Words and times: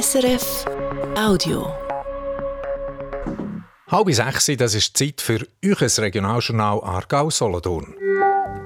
SRF 0.00 0.64
Audio. 1.16 1.72
Halb 3.86 4.12
sechs, 4.12 4.50
das 4.58 4.74
ist 4.74 4.96
Zeit 4.96 5.20
für 5.20 5.46
euch 5.64 5.98
Regionaljournal 6.00 6.80
Aargau-Solothurn. 6.82 7.94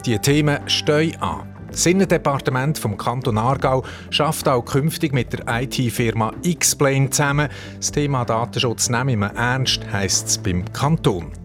Die 0.07 0.19
Themen 0.21 0.67
stehen 0.71 1.21
an. 1.21 1.55
Das 1.71 1.85
Innendepartement 1.85 2.79
vom 2.79 2.97
Kanton 2.97 3.37
Aargau 3.37 3.85
schafft 4.09 4.49
auch 4.49 4.65
künftig 4.65 5.13
mit 5.13 5.35
der 5.35 5.45
IT-Firma 5.47 6.33
Xplain 6.43 7.13
zusammen. 7.13 7.51
Das 7.77 7.93
Thema 7.93 8.25
Datenschutz 8.25 8.89
nehmen 8.89 9.19
wir 9.19 9.33
ernst, 9.37 9.83
heisst 9.93 10.29
es 10.29 10.39
beim 10.39 10.65
Kanton. 10.73 11.38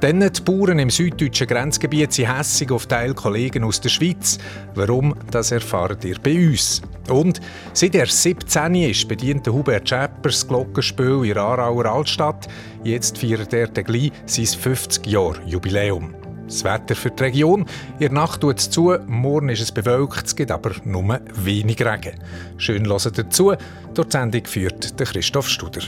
Dann 0.00 0.20
die 0.20 0.40
Bauern 0.42 0.78
im 0.78 0.90
süddeutschen 0.90 1.48
Grenzgebiet 1.48 2.12
sind 2.12 2.32
hässig 2.32 2.70
auf 2.70 2.86
Teilkollegen 2.86 3.64
aus 3.64 3.80
der 3.80 3.88
Schweiz. 3.88 4.38
Warum, 4.76 5.12
das 5.32 5.50
erfahrt 5.50 6.04
ihr 6.04 6.16
bei 6.22 6.48
uns. 6.48 6.82
Und 7.08 7.40
seit 7.72 7.96
er 7.96 8.06
17 8.06 8.76
ist, 8.76 9.08
bedient 9.08 9.48
Hubert 9.48 9.88
Scheppers 9.88 10.46
Glockenspiel 10.46 11.24
in 11.24 11.36
Aarauer 11.36 11.86
Altstadt. 11.86 12.46
Jetzt 12.84 13.18
feiert 13.18 13.52
er 13.52 13.66
gleich 13.68 14.12
sein 14.26 14.44
50-Jahr-Jubiläum. 14.44 16.14
Das 16.46 16.62
Wetter 16.62 16.94
für 16.94 17.10
die 17.10 17.24
Region. 17.24 17.66
In 17.94 17.98
der 17.98 18.12
Nacht 18.12 18.40
tut 18.40 18.58
es 18.58 18.70
zu, 18.70 18.96
morgen 19.06 19.48
ist 19.48 19.60
es 19.60 19.72
bewölkt, 19.72 20.26
es 20.26 20.36
gibt 20.36 20.50
aber 20.50 20.70
nur 20.84 21.20
wenig 21.34 21.84
Regen. 21.84 22.14
Schön 22.56 22.86
hören 22.86 23.12
dazu. 23.14 23.52
Die 23.96 24.02
Sendung 24.08 24.46
führt 24.46 24.96
Christoph 24.96 25.48
Studer. 25.48 25.82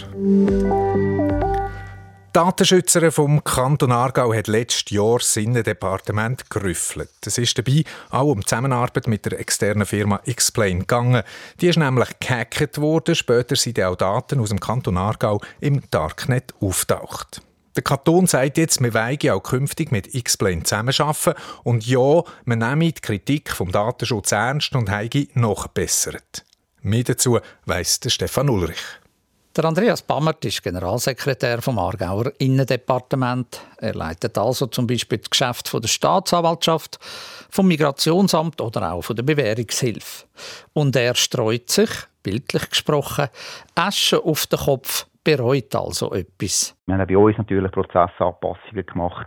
Die 2.30 2.38
Datenschützerin 2.38 3.10
vom 3.10 3.42
Kanton 3.42 3.90
Aargau 3.90 4.32
hat 4.32 4.46
letztes 4.46 4.92
Jahr 4.92 5.18
das 5.18 5.36
Innendepartement 5.36 6.48
gerüffelt. 6.48 7.10
Es 7.26 7.38
ist 7.38 7.58
dabei 7.58 7.82
auch 8.10 8.30
um 8.30 8.46
Zusammenarbeit 8.46 9.08
mit 9.08 9.24
der 9.24 9.40
externen 9.40 9.84
Firma 9.84 10.20
Explain 10.26 10.78
gegangen. 10.78 11.24
Die 11.60 11.66
ist 11.66 11.76
nämlich 11.76 12.08
gehackt 12.20 12.80
worden. 12.80 13.16
Später 13.16 13.56
sind 13.56 13.80
auch 13.80 13.96
Daten 13.96 14.38
aus 14.38 14.50
dem 14.50 14.60
Kanton 14.60 14.96
Aargau 14.96 15.40
im 15.58 15.82
Darknet 15.90 16.54
auftaucht. 16.60 17.42
Der 17.74 17.82
Kanton 17.82 18.28
sagt 18.28 18.58
jetzt, 18.58 18.80
wir 18.80 18.94
wollen 18.94 19.30
auch 19.30 19.42
künftig 19.42 19.90
mit 19.90 20.14
Explain 20.14 20.64
zusammenarbeiten 20.64 21.34
und 21.64 21.84
ja, 21.84 22.22
wir 22.44 22.56
nehmen 22.56 22.94
die 22.94 23.00
Kritik 23.00 23.50
vom 23.50 23.72
Datenschutz 23.72 24.30
ernst 24.30 24.76
und 24.76 24.88
haben 24.88 25.26
noch 25.34 25.66
bessert. 25.66 26.44
Mehr 26.80 27.02
dazu 27.02 27.40
weiss 27.66 27.98
Stefan 28.06 28.50
Ulrich. 28.50 28.99
Der 29.60 29.68
Andreas 29.68 30.00
Bammert 30.00 30.42
ist 30.46 30.62
Generalsekretär 30.62 31.60
vom 31.60 31.78
Aargauer 31.78 32.32
Innendepartement. 32.38 33.60
Er 33.76 33.92
leitet 33.92 34.38
also 34.38 34.68
zum 34.68 34.86
Beispiel 34.86 35.18
das 35.18 35.28
Geschäft 35.28 35.70
der 35.70 35.86
Staatsanwaltschaft, 35.86 36.98
vom 37.50 37.68
Migrationsamt 37.68 38.58
oder 38.62 38.90
auch 38.90 39.02
von 39.02 39.16
der 39.16 39.22
Bewährungshilfe. 39.22 40.24
Und 40.72 40.96
er 40.96 41.14
streut 41.14 41.68
sich, 41.68 41.90
bildlich 42.22 42.70
gesprochen, 42.70 43.28
Asche 43.74 44.24
auf 44.24 44.46
den 44.46 44.60
Kopf, 44.60 45.06
bereut 45.22 45.74
also 45.74 46.14
etwas. 46.14 46.74
Wir 46.86 46.96
haben 46.96 47.06
bei 47.06 47.18
uns 47.18 47.36
natürlich 47.36 47.70
Prozessanpassungen 47.70 48.86
gemacht 48.86 49.26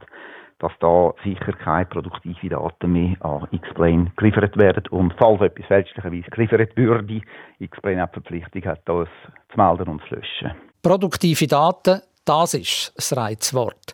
dass 0.64 0.72
da 0.80 1.14
sicher 1.26 1.52
keine 1.52 1.86
produktive 1.86 2.48
Daten 2.48 2.94
mehr 2.94 3.18
an 3.20 3.48
Xplain 3.60 4.12
geliefert 4.16 4.58
werden. 4.58 4.88
Und 4.92 5.14
falls 5.20 5.42
etwas 5.42 5.66
fälschlicherweise 5.66 6.30
geliefert 6.32 6.78
würde, 6.78 7.22
Xplain 7.62 8.00
hat 8.00 8.12
die 8.12 8.22
Verpflichtung, 8.22 8.64
hat 8.66 8.82
das 8.86 9.10
zu 9.52 9.58
melden 9.58 9.90
und 9.90 10.02
zu 10.08 10.16
löschen. 10.16 10.52
Produktive 10.82 11.48
Daten, 11.48 12.02
das 12.24 12.54
ist 12.54 12.94
das 12.96 13.16
Reizwort. 13.18 13.94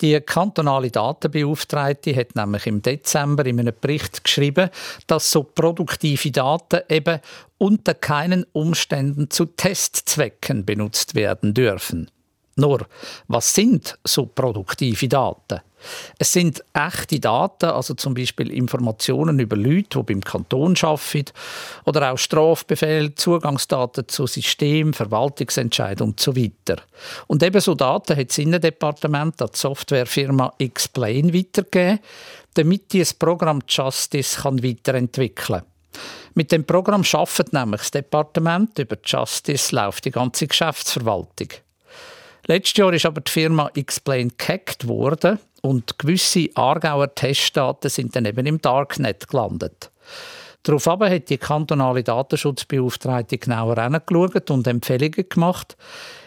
Die 0.00 0.18
kantonale 0.20 0.90
Datenbeauftragte 0.90 2.16
hat 2.16 2.34
nämlich 2.34 2.66
im 2.66 2.80
Dezember 2.80 3.44
in 3.44 3.60
einem 3.60 3.74
Bericht 3.78 4.24
geschrieben, 4.24 4.70
dass 5.06 5.30
so 5.30 5.42
produktive 5.42 6.30
Daten 6.30 6.80
eben 6.88 7.20
unter 7.58 7.92
keinen 7.92 8.44
Umständen 8.52 9.30
zu 9.30 9.44
Testzwecken 9.44 10.64
benutzt 10.64 11.14
werden 11.14 11.52
dürfen. 11.52 12.10
Nur, 12.58 12.86
was 13.28 13.52
sind 13.54 13.98
so 14.02 14.26
produktive 14.26 15.08
Daten? 15.08 15.60
Es 16.18 16.32
sind 16.32 16.64
echte 16.72 17.20
Daten, 17.20 17.66
also 17.66 17.92
zum 17.94 18.14
Beispiel 18.14 18.50
Informationen 18.50 19.38
über 19.38 19.56
Leute, 19.56 19.98
die 19.98 20.02
beim 20.02 20.22
Kanton 20.22 20.74
arbeiten, 20.80 21.32
oder 21.84 22.12
auch 22.12 22.18
Strafbefehle, 22.18 23.14
Zugangsdaten 23.14 24.08
zu 24.08 24.26
System, 24.26 24.94
Verwaltungsentscheid 24.94 26.00
und 26.00 26.18
so 26.18 26.34
weiter. 26.34 26.82
Und 27.26 27.42
ebenso 27.42 27.74
Daten 27.74 28.16
hat 28.16 28.30
das 28.30 28.38
Innendepartement 28.38 29.42
an 29.42 29.50
die 29.52 29.58
Softwarefirma 29.58 30.54
Explain 30.58 31.34
weitergegeben, 31.34 32.00
damit 32.54 32.90
dieses 32.92 33.12
Programm 33.12 33.60
Justice 33.68 34.40
kann 34.40 34.62
weiterentwickeln 34.62 35.60
kann. 35.60 35.66
Mit 36.34 36.52
dem 36.52 36.64
Programm 36.64 37.02
arbeitet 37.12 37.52
nämlich 37.52 37.80
das 37.80 37.90
Departement, 37.90 38.78
über 38.78 38.96
Justice 39.04 39.74
läuft 39.74 40.06
die 40.06 40.10
ganze 40.10 40.46
Geschäftsverwaltung. 40.46 41.48
Letztes 42.48 42.76
Jahr 42.76 42.92
ist 42.92 43.06
aber 43.06 43.20
die 43.20 43.30
Firma 43.30 43.70
Explain 43.74 44.32
gehackt 44.38 44.86
worden 44.86 45.38
und 45.62 45.98
gewisse 45.98 46.48
Aargauer 46.54 47.12
Testdaten 47.14 47.90
sind 47.90 48.14
dann 48.14 48.24
eben 48.24 48.46
im 48.46 48.60
Darknet 48.60 49.26
gelandet. 49.28 49.90
Daraufhin 50.62 51.10
hat 51.10 51.28
die 51.28 51.38
kantonale 51.38 52.02
Datenschutzbeauftragte 52.02 53.38
genauer 53.38 53.82
hingeschaut 53.82 54.50
und 54.50 54.66
Empfehlungen 54.66 55.28
gemacht, 55.28 55.76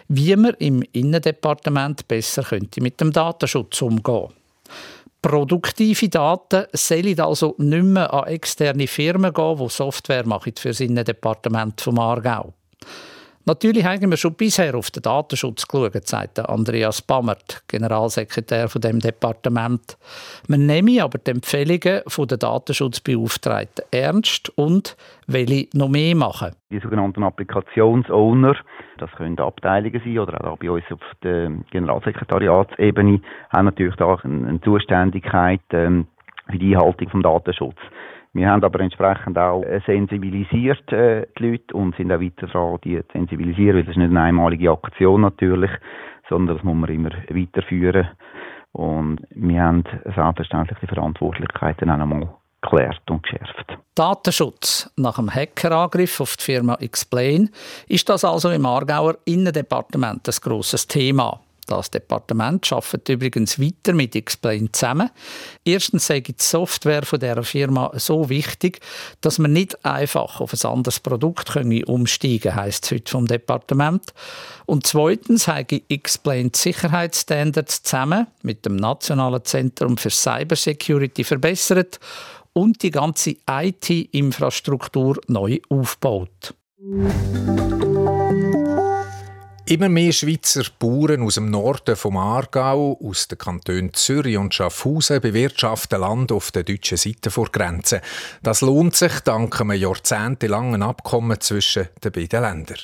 wie 0.07 0.35
man 0.35 0.56
im 0.59 0.81
Innendepartement 0.91 2.07
besser 2.07 2.44
könnte 2.44 2.81
mit 2.81 3.00
dem 3.00 3.12
Datenschutz 3.12 3.81
umgehen 3.81 4.30
Produktive 5.22 6.07
Daten 6.07 6.66
sollen 6.72 7.19
also 7.19 7.56
nicht 7.57 7.84
mehr 7.84 8.13
an 8.13 8.28
externe 8.28 8.88
Firmen 8.88 9.34
gehen, 9.34 9.57
die 9.57 9.69
Software 9.69 10.25
machen 10.25 10.53
für 10.57 10.69
das 10.69 10.80
Innendepartement 10.80 11.81
vom 11.81 12.00
Aargau. 12.00 12.53
Natürlich 13.49 13.83
haben 13.83 14.11
wir 14.11 14.15
schon 14.17 14.35
bisher 14.35 14.75
auf 14.75 14.91
den 14.91 15.01
Datenschutz 15.01 15.67
geschaut, 15.67 16.07
sagt 16.07 16.37
Andreas 16.37 17.01
Bammert, 17.01 17.63
Generalsekretär 17.67 18.69
von 18.69 18.79
dem 18.79 18.99
Departement. 18.99 19.97
Wir 20.47 20.59
nehmen 20.59 20.99
aber 20.99 21.17
die 21.17 21.31
Empfehlungen 21.31 22.03
der 22.05 22.38
Datenschutzbeauftragten 22.38 23.85
ernst 23.89 24.55
und 24.55 24.95
will 25.25 25.67
noch 25.73 25.89
mehr 25.89 26.15
machen. 26.15 26.51
Die 26.69 26.77
sogenannten 26.77 27.23
Applikationsowner, 27.23 28.55
das 28.99 29.09
können 29.13 29.39
Abteilungen 29.39 29.99
sein 30.05 30.19
oder 30.19 30.45
auch 30.45 30.59
bei 30.59 30.69
uns 30.69 30.85
auf 30.91 30.99
der 31.23 31.49
Generalsekretariatsebene, 31.71 33.19
haben 33.49 33.65
natürlich 33.65 33.95
da 33.95 34.15
eine 34.21 34.61
Zuständigkeit 34.61 35.61
ähm, 35.71 36.05
für 36.51 36.59
die 36.59 36.75
Einhaltung 36.75 37.09
des 37.09 37.23
Datenschutzes. 37.23 37.83
Wir 38.34 38.50
haben 38.50 38.63
aber 38.63 38.79
entsprechend 38.79 39.38
auch 39.38 39.63
äh, 39.63 39.81
sensibilisiert 39.85 40.91
äh, 40.91 41.25
die 41.38 41.47
Leute 41.47 41.75
und 41.75 41.95
sind 41.95 42.12
auch 42.12 42.22
weiter 42.22 42.47
dran, 42.47 42.78
die 42.84 42.97
zu 42.97 43.13
sensibilisieren, 43.13 43.78
weil 43.78 43.84
das 43.84 43.91
ist 43.91 43.97
nicht 43.97 44.12
eine 44.12 44.22
einmalige 44.22 44.72
Aktion 44.72 45.22
natürlich, 45.22 45.72
sondern 46.29 46.57
das 46.57 46.63
muss 46.63 46.75
man 46.75 46.89
immer 46.89 47.12
weiterführen. 47.29 48.07
Und 48.72 49.22
wir 49.31 49.62
haben 49.63 49.84
selbstverständlich 50.03 50.78
die 50.79 50.88
Verantwortlichkeiten 50.88 51.89
auch 51.89 52.00
einmal 52.00 52.29
geklärt 52.62 53.01
und 53.09 53.23
geschärft. 53.23 53.78
Datenschutz. 53.95 54.91
Nach 54.95 55.16
dem 55.16 55.34
Hackerangriff 55.34 56.22
auf 56.22 56.38
die 56.38 56.44
Firma 56.44 56.75
Explain 56.75 57.50
ist 57.88 58.07
das 58.09 58.23
also 58.23 58.51
im 58.51 58.66
Aargauer 58.66 59.16
Innendepartement 59.25 60.28
ein 60.28 60.35
grosses 60.41 60.88
Thema. 60.88 61.39
Das 61.69 61.91
Departement 61.91 62.74
arbeitet 62.74 63.09
übrigens 63.09 63.59
weiter 63.59 63.94
mit 63.94 64.16
Explain 64.16 64.69
zusammen. 64.72 65.12
Erstens 65.63 66.07
sei 66.07 66.19
die 66.22 66.34
Software 66.35 67.03
von 67.03 67.19
dieser 67.19 67.44
Firma 67.44 67.91
so 67.94 68.28
wichtig, 68.28 68.80
dass 69.22 69.38
man 69.38 69.53
nicht 69.53 69.85
einfach 69.85 70.41
auf 70.41 70.52
ein 70.52 70.68
anderes 70.68 71.00
Produkt 71.00 71.56
umsteigen 71.56 72.41
können, 72.41 72.56
heisst 72.56 72.85
es 72.85 72.91
heute 72.91 73.12
vom 73.12 73.28
Departement. 73.28 74.13
Und 74.66 74.88
zweitens 74.88 75.47
habe 75.47 75.81
Explain 75.90 76.50
Sicherheitsstandards 76.56 77.84
zusammen 77.84 78.25
mit 78.41 78.66
dem 78.66 78.75
Nationalen 78.75 79.46
Zentrum 79.46 79.97
für 79.97 80.09
Cybersecurity 80.09 81.24
verbessert 81.24 82.00
und 82.53 82.81
die 82.81 82.90
ganze 82.90 83.36
IT-Infrastruktur 83.47 85.22
neu 85.28 85.59
aufgebaut. 85.69 86.56
Immer 89.69 89.88
mehr 89.88 90.12
Schweizer 90.12 90.63
Bauern 90.80 91.21
aus 91.21 91.36
dem 91.36 91.51
Norden 91.51 91.95
vom 91.95 92.18
Aargau, 92.18 93.00
aus 93.04 93.27
den 93.27 93.38
Kantonen 93.38 93.94
Zürich 93.94 94.36
und 94.36 94.51
Schaffhausen 94.51 95.21
bewirtschaften 95.21 96.01
Land 96.01 96.31
auf 96.31 96.50
der 96.50 96.63
deutschen 96.63 96.98
Seite 96.98 97.30
vor 97.30 97.51
Grenzen. 97.51 98.00
Das 98.42 98.62
lohnt 98.62 98.95
sich 98.95 99.19
dank 99.19 99.62
einem 99.62 99.80
jahrzehntelangen 99.80 100.81
Abkommen 100.81 101.39
zwischen 101.39 101.88
den 102.04 102.12
beiden 102.12 102.42
Ländern. 102.42 102.80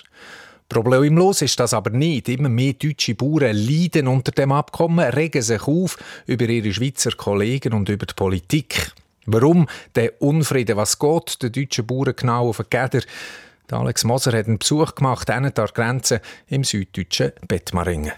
Problemlos 0.69 1.41
ist 1.41 1.59
das 1.59 1.73
aber 1.73 1.89
nicht. 1.89 2.29
Immer 2.29 2.49
mehr 2.49 2.73
deutsche 2.73 3.15
Bauern 3.15 3.55
leiden 3.55 4.07
unter 4.07 4.31
dem 4.31 4.51
Abkommen, 4.51 5.09
regen 5.09 5.41
sich 5.41 5.67
auf 5.67 5.97
über 6.27 6.47
ihre 6.47 6.71
Schweizer 6.71 7.13
Kollegen 7.13 7.73
und 7.73 7.89
über 7.89 8.05
die 8.05 8.13
Politik. 8.13 8.91
Warum 9.25 9.67
der 9.95 10.21
Unfrieden? 10.21 10.77
Was 10.77 10.99
geht 10.99 11.41
den 11.41 11.51
deutschen 11.51 11.87
Bauern 11.87 12.13
genau 12.15 12.49
auf 12.49 12.57
den 12.57 13.01
Alex 13.71 14.03
Moser 14.03 14.37
hat 14.37 14.47
einen 14.47 14.59
Besuch 14.59 14.95
gemacht 14.95 15.29
an 15.29 15.51
der 15.53 15.67
Grenze 15.67 16.21
im 16.47 16.63
süddeutschen 16.63 17.31
Bettmaringen. 17.47 18.13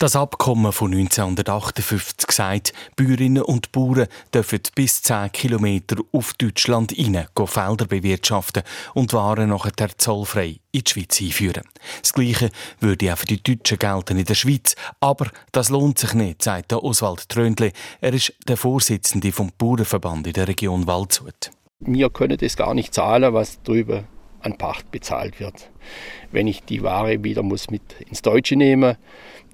Das 0.00 0.14
Abkommen 0.14 0.70
von 0.70 0.92
1958 0.92 2.30
sagt, 2.30 2.72
Bäuerinnen 2.94 3.42
und 3.42 3.72
Bauern 3.72 4.06
dürfen 4.32 4.60
bis 4.76 5.02
10 5.02 5.32
Kilometer 5.32 5.96
auf 6.12 6.34
Deutschland 6.34 6.92
hinein 6.92 7.26
Felder 7.46 7.84
bewirtschaften 7.84 8.62
und 8.94 9.12
Waren 9.12 9.48
nachher 9.48 9.72
zollfrei 9.98 10.60
in 10.70 10.82
die 10.84 10.88
Schweiz 10.88 11.20
einführen. 11.20 11.64
Das 12.00 12.12
Gleiche 12.12 12.50
würde 12.78 13.12
auch 13.12 13.18
für 13.18 13.26
die 13.26 13.42
Deutschen 13.42 13.80
gelten 13.80 14.18
in 14.18 14.24
der 14.24 14.36
Schweiz. 14.36 14.76
Aber 15.00 15.26
das 15.50 15.68
lohnt 15.68 15.98
sich 15.98 16.14
nicht, 16.14 16.42
sagt 16.42 16.72
Oswald 16.72 17.28
Tröndle. 17.28 17.72
Er 18.00 18.12
ist 18.12 18.34
der 18.46 18.56
Vorsitzende 18.56 19.32
vom 19.32 19.50
Bauernverband 19.58 20.28
in 20.28 20.32
der 20.32 20.46
Region 20.46 20.86
Waldshut. 20.86 21.50
Wir 21.80 22.08
können 22.10 22.38
das 22.38 22.56
gar 22.56 22.72
nicht 22.72 22.94
zahlen, 22.94 23.34
was 23.34 23.60
drüber 23.64 24.04
an 24.40 24.56
Pacht 24.56 24.90
bezahlt 24.90 25.40
wird. 25.40 25.70
Wenn 26.32 26.46
ich 26.46 26.62
die 26.62 26.82
Ware 26.82 27.22
wieder 27.24 27.42
muss 27.42 27.70
mit 27.70 27.82
ins 28.08 28.22
Deutsche 28.22 28.56
nehmen, 28.56 28.96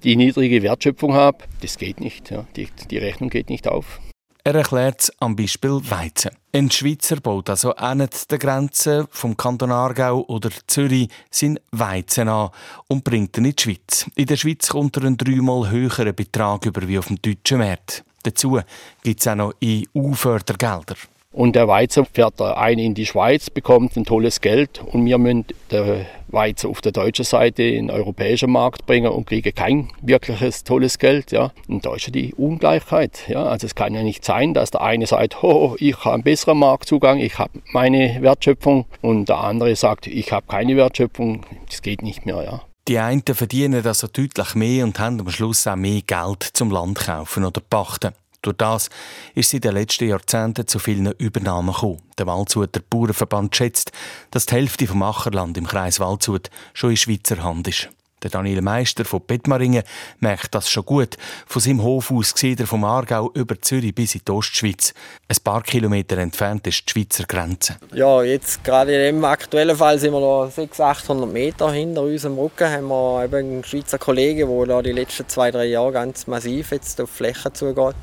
die 0.03 0.15
niedrige 0.15 0.61
Wertschöpfung 0.63 1.13
habe, 1.13 1.39
das 1.61 1.77
geht 1.77 1.99
nicht. 1.99 2.31
Ja. 2.31 2.45
Die, 2.55 2.67
die 2.89 2.97
Rechnung 2.97 3.29
geht 3.29 3.49
nicht 3.49 3.67
auf. 3.67 3.99
Er 4.47 4.53
erklärt 4.53 5.01
es 5.01 5.11
am 5.19 5.35
Beispiel 5.35 5.81
Weizen. 5.89 6.29
Ein 6.53 6.69
Schweizer 6.69 7.15
baut 7.19 7.49
also 7.49 7.73
an 7.73 8.07
der 8.29 8.37
Grenze 8.37 9.07
vom 9.09 9.35
Kanton 9.35 9.71
Aargau 9.71 10.23
oder 10.27 10.51
Zürich 10.67 11.09
sein 11.31 11.59
Weizen 11.71 12.29
an 12.29 12.51
und 12.87 13.03
bringt 13.03 13.35
ihn 13.37 13.45
in 13.45 13.55
die 13.55 13.63
Schweiz. 13.63 14.05
In 14.15 14.27
der 14.27 14.37
Schweiz 14.37 14.69
kommt 14.69 14.97
er 14.97 15.05
einen 15.05 15.17
dreimal 15.17 15.71
höheren 15.71 16.13
Betrag 16.13 16.63
über 16.67 16.87
wie 16.87 16.99
auf 16.99 17.07
dem 17.07 17.19
deutschen 17.19 17.57
Markt. 17.57 18.03
Dazu 18.21 18.59
gibt 19.01 19.19
es 19.19 19.27
auch 19.27 19.35
noch 19.35 19.53
EU-Fördergelder. 19.63 20.95
Und 21.35 21.57
der 21.57 21.67
Weizen 21.67 22.05
fährt 22.05 22.39
ein 22.39 22.79
in 22.79 22.93
die 22.93 23.05
Schweiz, 23.05 23.49
bekommt 23.49 23.97
ein 23.97 24.05
tolles 24.05 24.39
Geld 24.39 24.81
und 24.85 25.05
wir 25.05 25.17
müssen 25.17 25.43
den 25.69 26.05
Weizen 26.29 26.69
auf 26.69 26.79
der 26.79 26.93
deutschen 26.93 27.25
Seite 27.25 27.61
in 27.61 27.87
den 27.87 27.91
europäischen 27.91 28.49
Markt 28.49 28.85
bringen 28.85 29.11
und 29.11 29.27
kriegen 29.27 29.53
kein 29.53 29.89
wirkliches 30.01 30.63
tolles 30.63 30.97
Geld. 30.97 31.33
Ja. 31.33 31.51
Da 31.67 31.93
ist 31.93 32.15
die 32.15 32.33
Ungleichheit. 32.35 33.27
Ja. 33.27 33.43
Also 33.43 33.67
es 33.67 33.75
kann 33.75 33.93
ja 33.93 34.01
nicht 34.01 34.23
sein, 34.23 34.53
dass 34.53 34.71
der 34.71 34.81
eine 34.81 35.07
sagt, 35.07 35.43
oh, 35.43 35.75
ich 35.77 35.97
habe 36.05 36.13
einen 36.13 36.23
besseren 36.23 36.59
Marktzugang, 36.59 37.19
ich 37.19 37.37
habe 37.37 37.59
meine 37.73 38.21
Wertschöpfung 38.21 38.85
und 39.01 39.27
der 39.27 39.39
andere 39.39 39.75
sagt, 39.75 40.07
ich 40.07 40.31
habe 40.31 40.47
keine 40.47 40.77
Wertschöpfung. 40.77 41.41
Das 41.69 41.81
geht 41.81 42.01
nicht 42.01 42.25
mehr. 42.25 42.43
Ja. 42.43 42.61
Die 42.87 42.97
einen 42.97 43.23
verdienen 43.25 43.85
also 43.85 44.07
deutlich 44.07 44.55
mehr 44.55 44.85
und 44.85 44.99
haben 44.99 45.19
am 45.19 45.29
Schluss 45.29 45.67
auch 45.67 45.75
mehr 45.75 45.99
Geld 46.01 46.43
zum 46.53 46.71
Land 46.71 46.99
kaufen 46.99 47.43
oder 47.43 47.59
pachten. 47.59 48.13
Durch 48.45 48.57
das 48.57 48.89
ist 49.33 49.47
es 49.47 49.53
in 49.53 49.61
den 49.61 49.73
letzten 49.73 50.07
Jahrzehnten 50.07 50.67
zu 50.67 50.77
vielen 50.77 51.11
Übernahmen 51.13 51.73
gekommen. 51.73 52.01
Der 52.19 52.27
Waldshuter 52.27 52.79
Bauernverband 52.87 53.55
schätzt, 53.55 53.91
dass 54.29 54.45
die 54.45 54.53
Hälfte 54.53 54.85
vom 54.85 55.01
Ackerland 55.01 55.57
im 55.57 55.65
Kreis 55.65 55.99
Waldshut 55.99 56.51
schon 56.73 56.91
in 56.91 56.97
Schweizer 56.97 57.43
Hand 57.43 57.67
ist. 57.67 57.89
Der 58.25 58.31
Daniel 58.31 58.63
Meister 58.63 59.05
von 59.05 59.21
Bettmaringen 59.21 59.83
merkt 60.19 60.55
das 60.55 60.67
schon 60.67 60.83
gut. 60.83 61.15
Von 61.45 61.61
seinem 61.61 61.83
Hof 61.83 62.09
aus 62.09 62.33
sieht 62.35 62.59
er 62.59 62.65
vom 62.65 62.83
Aargau 62.83 63.29
über 63.35 63.61
Zürich 63.61 63.93
bis 63.93 64.15
in 64.15 64.21
die 64.27 64.31
Ostschweiz. 64.31 64.95
Ein 65.27 65.37
paar 65.43 65.61
Kilometer 65.61 66.17
entfernt 66.17 66.65
ist 66.65 66.87
die 66.87 66.91
Schweizer 66.91 67.25
Grenze. 67.25 67.75
Ja, 67.93 68.23
jetzt 68.23 68.63
gerade 68.63 68.95
in 68.95 69.17
dem 69.17 69.25
aktuellen 69.25 69.75
Fall 69.75 69.99
sind 69.99 70.11
wir 70.13 70.21
da 70.21 70.49
600, 70.49 70.79
800 70.79 71.31
Meter 71.31 71.71
hinter 71.71 72.01
unserem 72.01 72.39
Rücken. 72.39 72.67
Haben 72.67 72.87
wir 72.87 73.25
eben 73.25 73.35
einen 73.35 73.63
Schweizer 73.63 73.99
Kollegen, 73.99 74.49
der 74.67 74.81
die 74.81 74.91
letzten 74.93 75.29
zwei, 75.29 75.51
drei 75.51 75.65
Jahre 75.65 75.91
ganz 75.91 76.25
massiv 76.25 76.71
jetzt 76.71 76.99
auf 76.99 77.11
Flächen 77.11 77.53
zugeht. 77.53 77.95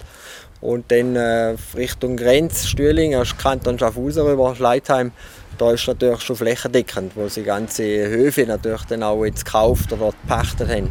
Und 0.61 0.93
dann 0.93 1.17
äh, 1.17 1.57
Richtung 1.75 2.17
Grenz, 2.17 2.69
Stühling, 2.69 3.21
Kanton 3.39 3.77
Schaffhausen 3.77 4.23
rüber, 4.23 4.55
Schleitheim, 4.55 5.11
da 5.59 5.73
ist 5.73 5.87
natürlich 5.87 6.21
schon 6.21 6.37
flächendeckend, 6.37 7.13
wo 7.17 7.29
sie 7.29 7.43
ganze 7.43 7.85
Höfe 7.85 8.47
natürlich 8.47 8.83
dann 8.85 9.03
auch 9.03 9.25
jetzt 9.25 9.45
gekauft 9.45 9.93
oder 9.93 10.13
gepachtet 10.23 10.69
haben. 10.69 10.91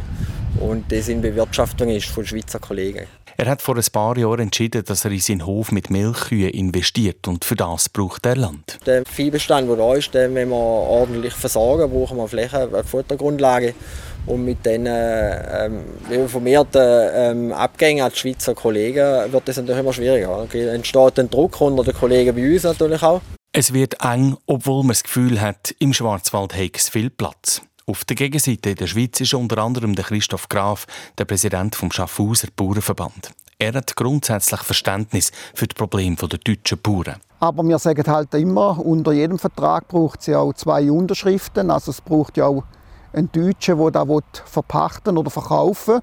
Und 0.60 0.90
das 0.92 1.08
in 1.08 1.22
Bewirtschaftung 1.22 1.88
ist 1.88 2.06
von 2.06 2.24
Schweizer 2.24 2.58
Kollegen. 2.58 3.06
Er 3.38 3.46
hat 3.46 3.62
vor 3.62 3.76
ein 3.76 3.84
paar 3.90 4.16
Jahren 4.18 4.40
entschieden, 4.40 4.84
dass 4.84 5.04
er 5.04 5.10
in 5.10 5.18
seinen 5.18 5.46
Hof 5.46 5.72
mit 5.72 5.90
Milchkühen 5.90 6.50
investiert 6.50 7.26
und 7.26 7.44
für 7.44 7.56
das 7.56 7.88
braucht 7.88 8.26
er 8.26 8.36
Land. 8.36 8.78
Der 8.86 9.04
Viehbestand, 9.06 9.68
der 9.68 9.76
da 9.76 9.94
ist, 9.94 10.12
den, 10.12 10.34
wenn 10.34 10.50
wir 10.50 10.56
ordentlich 10.56 11.32
versorgen, 11.32 11.90
brauchen 11.90 12.18
wir 12.18 12.28
Fläche, 12.28 12.68
eine 12.72 12.84
Futtergrundlage. 12.84 13.74
Und 14.24 14.44
mit 14.44 14.64
den 14.64 14.86
ähm, 14.86 15.80
informierten 16.08 17.08
ähm, 17.12 17.52
Abgängen 17.52 18.04
an 18.04 18.12
die 18.12 18.18
Schweizer 18.18 18.54
Kollegen 18.54 19.32
wird 19.32 19.48
das 19.48 19.56
natürlich 19.56 19.80
immer 19.80 19.92
schwieriger. 19.92 20.46
Es 20.48 20.54
entsteht 20.54 21.18
ein 21.18 21.28
Druck 21.28 21.60
unter 21.60 21.82
den 21.82 21.94
Kollegen 21.94 22.36
bei 22.36 22.52
uns 22.52 22.62
natürlich 22.62 23.02
auch. 23.02 23.20
Es 23.54 23.74
wird 23.74 24.02
eng, 24.02 24.38
obwohl 24.46 24.82
man 24.82 24.92
das 24.92 25.02
Gefühl 25.02 25.38
hat, 25.38 25.74
im 25.78 25.92
Schwarzwald 25.92 26.56
hätte 26.56 26.78
es 26.78 26.88
viel 26.88 27.10
Platz. 27.10 27.60
Auf 27.84 28.02
der 28.06 28.16
Gegenseite 28.16 28.70
in 28.70 28.76
der 28.76 28.86
Schweiz 28.86 29.20
ist 29.20 29.34
unter 29.34 29.58
anderem 29.58 29.94
der 29.94 30.06
Christoph 30.06 30.48
Graf, 30.48 30.86
der 31.18 31.26
Präsident 31.26 31.76
vom 31.76 31.92
Schaffhauser 31.92 32.48
Bauernverband. 32.56 33.32
Er 33.58 33.74
hat 33.74 33.94
grundsätzlich 33.94 34.60
Verständnis 34.62 35.32
für 35.52 35.66
die 35.66 35.74
Probleme 35.74 36.16
der 36.16 36.38
deutschen 36.38 36.78
Bauern. 36.78 37.16
Aber 37.40 37.62
wir 37.64 37.78
sagen 37.78 38.10
halt 38.10 38.32
immer, 38.32 38.78
unter 38.78 39.12
jedem 39.12 39.38
Vertrag 39.38 39.86
braucht 39.86 40.20
es 40.20 40.28
ja 40.28 40.38
auch 40.38 40.54
zwei 40.54 40.90
Unterschriften. 40.90 41.70
Also 41.70 41.90
es 41.90 42.00
braucht 42.00 42.38
ja 42.38 42.46
auch 42.46 42.64
einen 43.12 43.30
Deutschen, 43.32 43.76
der 43.76 43.90
das 43.90 44.22
verpachten 44.46 45.18
oder 45.18 45.28
verkaufen 45.28 46.00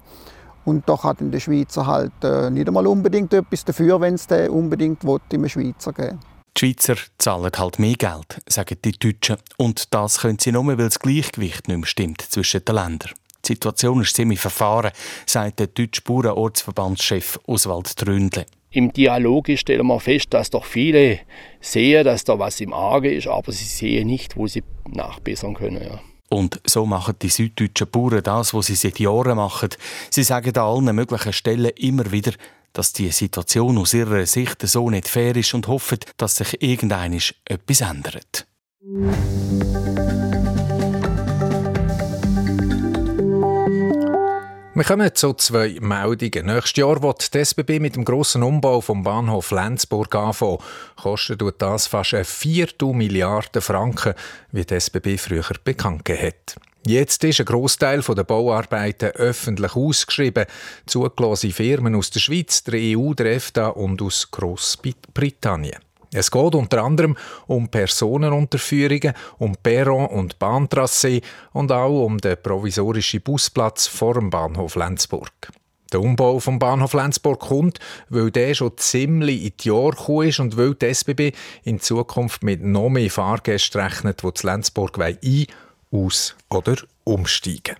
Und 0.64 0.88
da 0.88 1.02
hat 1.02 1.20
in 1.20 1.32
der 1.32 1.40
Schweizer 1.40 1.84
halt 1.84 2.12
äh, 2.22 2.48
nicht 2.48 2.68
einmal 2.68 2.86
unbedingt 2.86 3.34
etwas 3.34 3.64
dafür, 3.64 4.00
wenn 4.00 4.14
es 4.14 4.28
den 4.28 4.50
unbedingt 4.50 5.04
will, 5.04 5.18
im 5.32 5.48
Schweizer 5.48 5.92
geben 5.92 6.20
die 6.60 6.66
Schweizer 6.66 6.96
zahlen 7.18 7.50
halt 7.56 7.78
mehr 7.78 7.94
Geld, 7.94 8.40
sagen 8.46 8.76
die 8.84 8.92
Deutschen. 8.92 9.36
Und 9.56 9.94
das 9.94 10.20
können 10.20 10.38
sie 10.38 10.52
nur, 10.52 10.66
weil 10.66 10.76
das 10.76 10.98
Gleichgewicht 10.98 11.68
nicht 11.68 11.76
mehr 11.78 11.86
stimmt 11.86 12.22
zwischen 12.22 12.64
den 12.64 12.74
Ländern. 12.74 13.12
Die 13.44 13.54
Situation 13.54 14.02
ist 14.02 14.14
ziemlich 14.14 14.40
verfahren, 14.40 14.92
sagt 15.26 15.60
der 15.60 15.68
deutsche 15.68 16.02
Bauernortsverbandschef 16.02 17.40
Oswald 17.46 17.96
Tründle. 17.96 18.44
Im 18.72 18.92
Dialog 18.92 19.48
stellen 19.56 19.86
wir 19.86 20.00
fest, 20.00 20.26
dass 20.30 20.50
doch 20.50 20.64
viele 20.64 21.20
sehen, 21.60 22.04
dass 22.04 22.24
da 22.24 22.38
was 22.38 22.60
im 22.60 22.72
Arge 22.72 23.12
ist, 23.12 23.26
aber 23.26 23.50
sie 23.52 23.64
sehen 23.64 24.06
nicht, 24.06 24.36
wo 24.36 24.46
sie 24.46 24.62
nachbessern 24.86 25.54
können. 25.54 25.82
Ja. 25.82 26.00
Und 26.28 26.60
so 26.64 26.86
machen 26.86 27.16
die 27.20 27.28
süddeutschen 27.28 27.90
Bauern 27.90 28.22
das, 28.22 28.54
was 28.54 28.66
sie 28.66 28.76
seit 28.76 29.00
Jahren 29.00 29.36
machen. 29.36 29.70
Sie 30.10 30.22
sagen 30.22 30.56
an 30.56 30.62
allen 30.62 30.94
möglichen 30.94 31.32
Stellen 31.32 31.72
immer 31.76 32.12
wieder, 32.12 32.32
dass 32.72 32.92
die 32.92 33.10
Situation 33.10 33.78
aus 33.78 33.94
ihrer 33.94 34.26
Sicht 34.26 34.66
so 34.66 34.90
nicht 34.90 35.08
fair 35.08 35.36
ist 35.36 35.54
und 35.54 35.68
hoffen, 35.68 35.98
dass 36.16 36.36
sich 36.36 36.62
irgendeinisch 36.62 37.34
etwas 37.44 37.80
ändert. 37.80 38.46
Wir 44.80 44.84
kommen 44.84 45.14
zu 45.14 45.34
zwei 45.34 45.76
Meldungen. 45.78 46.46
Nächstes 46.46 46.76
Jahr 46.76 47.02
wird 47.02 47.34
die 47.34 47.40
SBB 47.40 47.80
mit 47.80 47.96
dem 47.96 48.04
grossen 48.06 48.42
Umbau 48.42 48.80
vom 48.80 49.02
Bahnhof 49.02 49.50
Lenzburg 49.50 50.14
anfangen. 50.14 50.56
Kostet 50.96 51.42
das 51.58 51.86
fast 51.86 52.14
eine 52.14 52.24
Viertel 52.24 52.94
Milliarden 52.94 53.60
Franken, 53.60 54.14
wie 54.52 54.64
die 54.64 54.74
SBB 54.80 55.18
früher 55.18 55.44
bekannt 55.64 56.08
hat. 56.08 56.56
Jetzt 56.86 57.22
ist 57.24 57.40
ein 57.40 57.46
Großteil 57.46 58.00
der 58.00 58.24
Bauarbeiten 58.24 59.10
öffentlich 59.10 59.76
ausgeschrieben. 59.76 60.46
Zugelassene 60.86 61.52
Firmen 61.52 61.94
aus 61.94 62.10
der 62.10 62.20
Schweiz, 62.20 62.64
der 62.64 62.80
EU, 62.80 63.12
der 63.12 63.34
EFTA 63.36 63.68
und 63.68 64.00
aus 64.00 64.30
Großbritannien. 64.30 65.78
Es 66.12 66.30
geht 66.30 66.54
unter 66.54 66.82
anderem 66.82 67.16
um 67.46 67.68
Personenunterführungen, 67.68 69.12
um 69.38 69.56
Perron- 69.62 70.08
und 70.08 70.38
Bahntrassee 70.38 71.20
und 71.52 71.70
auch 71.70 72.04
um 72.04 72.18
den 72.18 72.42
provisorischen 72.42 73.20
Busplatz 73.20 73.86
vor 73.86 74.14
dem 74.14 74.30
Bahnhof 74.30 74.74
Lenzburg. 74.74 75.32
Der 75.92 76.00
Umbau 76.00 76.40
vom 76.40 76.58
Bahnhof 76.58 76.94
Lenzburg 76.94 77.40
kommt, 77.40 77.78
weil 78.08 78.30
der 78.30 78.54
schon 78.54 78.76
ziemlich 78.76 79.44
in 79.44 79.52
die 79.60 79.68
Jahre 79.68 80.26
ist 80.26 80.40
und 80.40 80.56
weil 80.56 80.74
die 80.74 80.86
SBB 80.86 81.32
in 81.64 81.80
Zukunft 81.80 82.42
mit 82.42 82.62
noch 82.62 82.88
mehr 82.88 83.10
Fahrgästen 83.10 83.80
rechnet, 83.80 84.22
die 84.22 84.34
zu 84.34 84.46
Lenzburg 84.46 84.98
ein- 84.98 85.46
aus- 85.90 86.34
oder 86.48 86.76
umsteigen. 87.04 87.76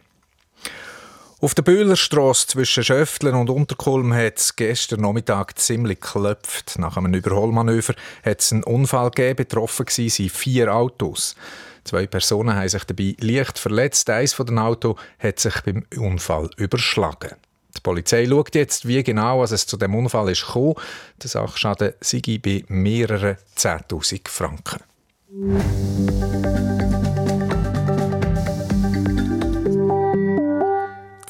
Auf 1.43 1.55
der 1.55 1.63
Bühlerstrasse 1.63 2.49
zwischen 2.49 2.85
Schöftlen 2.85 3.35
und 3.35 3.49
Unterkulm 3.49 4.13
hat 4.13 4.37
es 4.37 4.57
gestern 4.57 5.01
Nachmittag 5.01 5.59
ziemlich 5.59 6.01
geklopft. 6.01 6.79
Nach 6.79 6.99
einem 6.99 7.15
Überholmanöver 7.15 7.95
hat 8.23 8.41
es 8.41 8.53
einen 8.53 8.63
Unfall 8.63 9.11
gegeben. 9.11 9.37
Betroffen 9.37 9.87
waren 9.87 10.29
vier 10.29 10.75
Autos. 10.75 11.35
Zwei 11.85 12.07
Personen 12.07 12.55
haben 12.55 12.69
sich 12.69 12.85
dabei 12.85 13.17
leicht 13.21 13.59
verletzt. 13.59 14.11
Eines 14.11 14.35
von 14.35 14.45
den 14.45 14.59
Autos 14.59 14.97
hat 15.19 15.41
sich 15.41 15.63
beim 15.63 15.87
Unfall 15.97 16.51
überschlagen. 16.59 17.37
Die 17.75 17.81
Polizei 17.81 18.27
schaut 18.27 18.55
jetzt, 18.55 18.87
wie 18.87 19.03
genau 19.03 19.43
es 19.43 19.65
zu 19.65 19.79
dem 19.79 19.95
Unfall 19.95 20.29
ist 20.31 20.47
gekommen. 20.47 20.75
Der 21.23 21.31
Sachschaden 21.31 21.95
sei 22.01 22.21
bei 22.43 22.65
mehreren 22.69 23.39
10.000 23.57 24.29
Franken. 24.29 24.81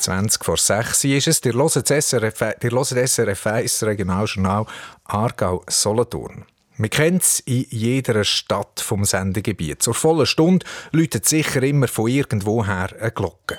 20 0.01 0.45
vor 0.45 0.57
6 0.57 1.05
ist 1.05 1.29
es. 1.29 1.45
Ihr 1.45 1.55
hört 1.55 1.89
SRF, 1.89 2.41
ihr 2.63 2.71
hört 2.71 3.09
SRF 3.09 3.47
1 3.47 3.83
Regionaljournal 3.85 4.67
Aargau-Solothurn. 5.05 6.47
Wir 6.79 6.89
kennen 6.89 7.19
es 7.19 7.41
in 7.41 7.67
jeder 7.69 8.25
Stadt 8.25 8.81
vom 8.81 9.05
Sendegebiet. 9.05 9.83
Zur 9.83 9.95
vollen 9.95 10.27
Stunde 10.27 10.65
läutet 10.93 11.27
sicher 11.27 11.63
immer 11.63 11.89
von 11.89 12.09
irgendwoher 12.09 12.89
eine 12.99 13.11
Glocke. 13.11 13.59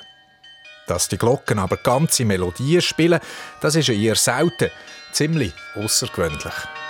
Dass 0.88 1.08
die 1.08 1.18
Glocken 1.18 1.60
aber 1.60 1.76
ganze 1.76 2.24
Melodien 2.24 2.82
spielen, 2.82 3.20
das 3.60 3.76
ist 3.76 3.88
eher 3.88 4.16
selten, 4.16 4.70
ziemlich 5.12 5.52
außergewöhnlich. 5.76 6.81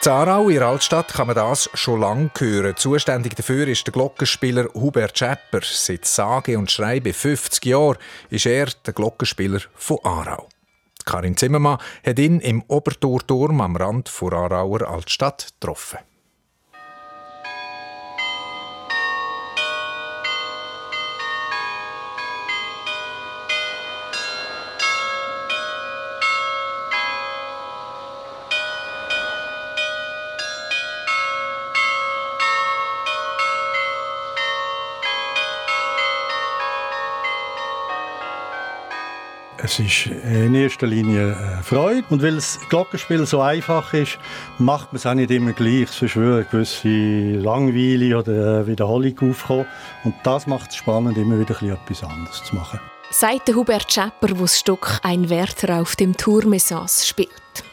Zarau 0.00 0.48
in 0.48 0.54
der 0.54 0.66
Altstadt 0.66 1.08
kann 1.12 1.26
man 1.26 1.36
das 1.36 1.68
schon 1.74 2.00
lange 2.00 2.30
hören. 2.38 2.74
Zuständig 2.74 3.36
dafür 3.36 3.68
ist 3.68 3.86
der 3.86 3.92
Glockenspieler 3.92 4.72
Hubert 4.72 5.18
Schäpper. 5.18 5.60
Seit 5.62 6.06
sage 6.06 6.56
und 6.58 6.70
schreibe 6.70 7.12
50 7.12 7.66
Jahren 7.66 7.98
ist 8.30 8.46
er 8.46 8.68
der 8.86 8.94
Glockenspieler 8.94 9.60
von 9.74 9.98
Aarau. 10.02 10.48
Karin 11.04 11.36
Zimmermann 11.36 11.76
hat 12.02 12.18
ihn 12.18 12.40
im 12.40 12.62
Obertorturm 12.62 13.60
am 13.60 13.76
Rand 13.76 14.10
der 14.22 14.32
Aarauer 14.32 14.88
Altstadt 14.88 15.48
getroffen. 15.60 15.98
Es 39.80 39.86
ist 39.86 40.12
in 40.24 40.54
erster 40.54 40.86
Linie 40.86 41.30
äh, 41.30 41.62
Freude. 41.62 42.04
Und 42.10 42.22
weil 42.22 42.34
das 42.34 42.58
Glockenspiel 42.68 43.24
so 43.24 43.40
einfach 43.40 43.94
ist, 43.94 44.18
macht 44.58 44.92
man 44.92 44.98
es 44.98 45.06
auch 45.06 45.14
nicht 45.14 45.30
immer 45.30 45.52
gleich. 45.52 45.84
Es 45.84 46.02
ist 46.02 46.16
eine 46.18 46.44
gewisse 46.44 47.40
Langweile 47.40 48.18
oder 48.18 48.60
äh, 48.60 48.66
Wiederholung 48.66 49.18
aufkommen. 49.30 49.66
Und 50.04 50.14
das 50.22 50.46
macht 50.46 50.70
es 50.70 50.76
spannend, 50.76 51.16
immer 51.16 51.38
wieder 51.38 51.54
etwas 51.62 52.04
anderes 52.04 52.44
zu 52.44 52.56
machen. 52.56 52.78
Sagt 53.10 53.48
Hubert 53.54 53.90
Schäpper, 53.90 54.28
der 54.28 54.36
das 54.36 54.58
Stück 54.58 55.00
«Ein 55.02 55.30
Wärter 55.30 55.80
auf 55.80 55.96
dem 55.96 56.14
Turmesas» 56.14 57.08
spielt. 57.08 57.30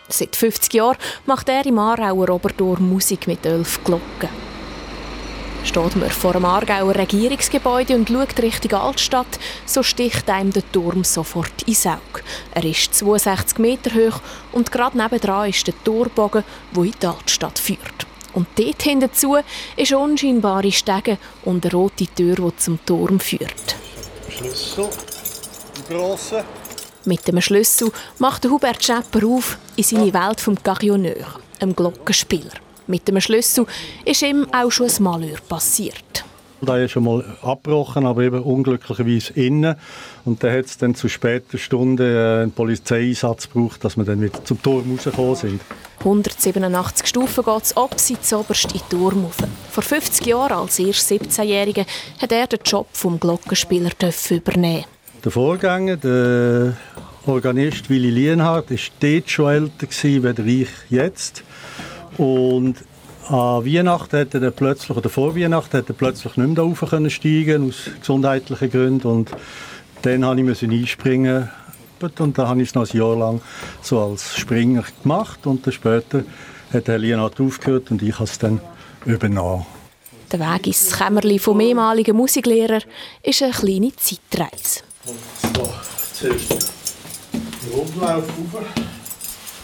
Seit 0.08 0.36
50 0.36 0.74
Jahren 0.76 0.98
macht 1.26 1.50
er 1.50 1.66
im 1.66 1.78
Aarauer 1.78 2.30
Obertor 2.30 2.80
Musik 2.80 3.28
mit 3.28 3.46
elf 3.46 3.84
Glocken 3.84 4.47
steht 5.68 5.96
man 5.98 6.10
vor 6.10 6.34
dem 6.34 6.46
Aargauer 6.46 6.96
Regierungsgebäude 6.96 7.96
und 7.96 8.10
schaut 8.10 8.42
Richtung 8.42 8.80
Altstadt, 8.80 9.40
so 9.66 9.84
sticht 9.84 10.30
einem 10.30 10.54
der 10.54 10.64
Turm 10.72 11.04
sofort 11.04 11.64
ins 11.66 11.86
Auge. 11.86 12.24
Er 12.54 12.64
ist 12.64 12.94
62 12.96 13.60
Meter 13.60 13.92
hoch 13.92 14.22
und 14.54 14.72
gerade 14.72 14.98
nebendran 14.98 15.50
ist 15.50 15.68
der 15.68 15.74
Torbogen, 15.84 16.44
der 16.76 16.84
in 16.84 16.94
die 17.02 17.08
Altstadt 17.08 17.60
führt. 17.60 18.08
Und 18.34 18.48
dort 18.56 18.82
hinzu 18.82 19.38
ist 19.76 19.94
unscheinbare 19.94 20.72
Stege 20.72 21.18
und 21.44 21.66
eine 21.66 21.74
rote 21.74 22.08
Tür, 22.08 22.36
die 22.36 22.58
zum 22.58 22.80
Turm 22.86 23.20
führt. 23.20 23.76
Schlüssel, 24.30 24.88
grossen. 25.90 26.44
Mit 27.06 27.28
dem 27.28 27.42
Schlüssel 27.42 27.92
macht 28.20 28.46
Hubert 28.46 28.84
Schäpper 28.84 29.26
auf 29.28 29.58
in 29.76 29.84
seine 29.84 30.14
Welt 30.14 30.40
vom 30.40 30.62
Carillonneur, 30.62 31.40
einem 31.60 31.76
Glockenspieler. 31.76 32.67
Mit 32.88 33.08
dem 33.08 33.20
Schlüssel 33.20 33.66
ist 34.06 34.22
ihm 34.22 34.48
auch 34.54 34.72
schon 34.72 34.88
ein 34.88 35.04
Malheur 35.04 35.38
passiert. 35.48 36.24
Da 36.62 36.78
ist 36.78 36.92
schon 36.92 37.04
mal 37.04 37.24
abgebrochen, 37.44 38.06
aber 38.06 38.24
eben 38.24 38.42
unglücklicherweise 38.42 39.34
innen. 39.34 39.76
Und 40.26 40.44
dann 40.44 40.58
hat 40.58 40.66
es 40.66 40.78
dann 40.78 40.96
zu 40.96 41.08
später 41.08 41.58
Stunde 41.58 42.42
einen 42.42 42.52
Polizeieinsatz 42.52 43.50
gebraucht, 43.52 43.84
dass 43.84 43.96
wir 43.96 44.06
dann 44.06 44.22
wieder 44.22 44.44
zum 44.44 44.62
Turm 44.62 44.92
rausgekommen 44.92 45.36
sind. 45.36 45.62
187 46.00 47.08
Stufen 47.08 47.44
geht 47.44 47.64
es 47.64 47.78
abseits 47.78 48.34
oberst 48.34 48.72
in 48.74 48.80
den 48.80 48.90
Turm 48.90 49.26
rauf. 49.26 49.38
Vor 49.70 49.84
50 49.84 50.26
Jahren, 50.26 50.54
als 50.54 50.80
erst 50.80 51.12
17-Jähriger, 51.12 51.86
hat 52.20 52.32
er 52.32 52.48
den 52.48 52.60
Job 52.66 52.88
vom 52.92 53.20
Glockenspieler 53.20 53.92
übernehmen. 54.30 54.86
Der 55.24 55.32
Vorgänger, 55.32 55.98
der 55.98 56.78
Organist 57.26 57.90
Willy 57.90 58.10
Lienhardt, 58.10 58.72
war 58.72 58.78
dort 59.00 59.30
schon 59.30 59.52
älter 59.52 59.88
als 59.88 60.40
ich 60.46 60.70
jetzt. 60.90 61.44
Und 62.18 62.76
an 63.30 63.66
Weihnachten 63.66 64.20
hat 64.20 64.34
er 64.34 64.52
plötzlich, 64.52 64.98
oder 64.98 65.10
vor 65.10 65.36
Weihnachten, 65.36 65.78
hat 65.78 65.90
er 65.90 65.94
plötzlich 65.94 66.38
nicht 66.38 66.48
mehr 66.48 66.56
da 66.56 66.62
rauf 66.64 66.90
können 66.90 67.10
steigen 67.10 67.68
aus 67.68 67.90
gesundheitlichen 68.00 68.72
Gründen. 68.72 69.08
Und 69.08 69.32
dann 70.02 70.22
musste 70.46 70.66
ich 70.66 70.72
einspringen. 70.72 71.50
Und 72.00 72.38
dann 72.38 72.48
habe 72.48 72.62
ich 72.62 72.70
es 72.70 72.76
noch 72.76 72.90
ein 72.90 72.98
Jahr 72.98 73.16
lang 73.16 73.42
so 73.82 74.00
als 74.00 74.38
Springer 74.38 74.84
gemacht. 75.04 75.46
Und 75.46 75.66
dann 75.66 75.74
später 75.74 76.24
hat 76.74 76.88
Herr 76.88 76.98
Lienhardt 76.98 77.40
aufgehört 77.40 77.92
und 77.92 78.02
ich 78.02 78.14
habe 78.14 78.26
es 78.26 78.38
dann 78.38 78.62
übernommen. 79.06 79.66
Der 80.32 80.40
Weg 80.40 80.68
ins 80.68 80.92
Kämmerli 80.92 81.40
vom 81.40 81.60
ehemaligen 81.62 82.16
Musiklehrer 82.16 82.82
ist 83.24 83.42
eine 83.42 83.54
kleine 83.54 83.96
Zeitreise. 83.96 84.82
So, 85.56 85.70
zuerst 86.14 86.52
den 86.52 87.72
Rundlauf 87.74 88.24
rauf, 88.28 88.66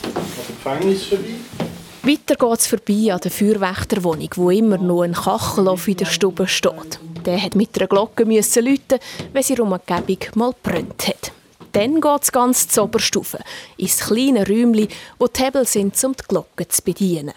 an 0.05 0.15
Gefängnis 0.47 1.03
vorbei. 1.03 1.62
Weiter 2.05 2.35
geht 2.35 2.59
es 2.59 2.67
vorbei 2.67 3.13
an 3.13 3.21
der 3.21 3.31
Feuerwächterwohnung, 3.31 4.29
wo 4.35 4.49
immer 4.49 4.77
noch 4.77 5.03
ein 5.03 5.13
Kachel 5.13 5.69
auf 5.69 5.87
in 5.87 5.95
der 5.95 6.05
Stube 6.05 6.49
steht. 6.49 6.99
Der 7.25 7.41
hat 7.41 7.55
mit 7.55 7.77
einer 7.77 7.87
Glocke 7.87 8.25
müssen 8.25 8.65
läuten, 8.65 8.99
wenn 9.31 9.41
sie 9.41 9.57
Umgebung 9.57 10.17
mal 10.35 10.53
brennt 10.61 11.07
hat. 11.07 11.31
Dann 11.71 12.01
geht 12.01 12.23
es 12.23 12.33
ganz 12.33 12.67
zur 12.67 12.83
Oberstufe, 12.83 13.39
ins 13.77 13.99
kleine 13.99 14.45
Räumchen, 14.45 14.89
wo 15.17 15.27
die 15.27 15.43
Hebel 15.43 15.65
sind, 15.65 16.03
um 16.03 16.13
die 16.13 16.23
Glocke 16.27 16.67
zu 16.67 16.81
bedienen. 16.81 17.35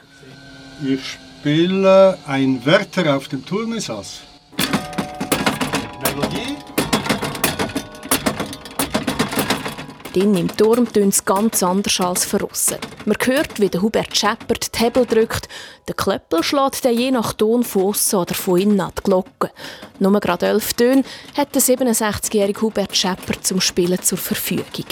Ich 0.85 1.01
spiele 1.41 2.19
ein 2.27 2.67
Wärter 2.67 3.17
auf 3.17 3.29
dem 3.29 3.47
Turmesas. 3.47 4.23
Melodie. 6.03 6.76
Drin 10.17 10.35
im 10.35 10.49
Turm 10.57 10.91
tönt 10.91 11.13
es 11.13 11.27
ganz 11.27 11.63
anders 11.63 12.01
als 12.01 12.25
verrissen. 12.25 12.79
Man 13.05 13.19
hört, 13.23 13.61
wie 13.61 13.69
der 13.69 13.83
Hubert 13.83 14.17
Schäpper 14.17 14.55
die 14.55 14.79
Hebel 14.79 15.05
drückt. 15.05 15.47
Der 15.87 15.95
Klöppel 15.95 16.43
schlägt 16.43 16.87
dann 16.87 16.97
je 16.97 17.11
nach 17.11 17.35
Ton 17.35 17.63
von 17.63 17.83
aussen 17.83 18.21
oder 18.21 18.35
von 18.35 18.59
innen 18.59 18.81
an 18.81 18.93
die 18.99 19.03
Glocke. 19.03 19.51
Nur 19.99 20.19
gerade 20.19 20.47
elf 20.47 20.73
Töne 20.73 21.05
hat 21.37 21.55
der 21.55 21.61
67-jährige 21.61 22.63
Hubert 22.63 22.97
Schäpper 22.97 23.35
zum 23.43 23.61
Spielen 23.61 24.01
zur 24.01 24.17
Verfügung. 24.17 24.87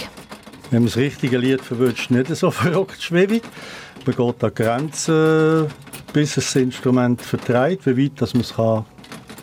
Wenn 0.70 0.82
man 0.82 0.88
das 0.90 0.98
richtige 0.98 1.38
Lied 1.38 1.62
verwünscht, 1.62 2.10
nicht 2.10 2.36
so 2.36 2.50
verrückt 2.50 3.02
schwierig. 3.02 3.44
Man 4.04 4.14
geht 4.14 4.44
an 4.44 4.54
Grenzen, 4.54 5.68
bis 6.12 6.34
das 6.34 6.54
Instrument 6.54 7.22
vertreibt, 7.22 7.86
wie 7.86 7.96
weit 8.04 8.20
man 8.34 8.42
es 8.42 8.54
kann, 8.56 8.84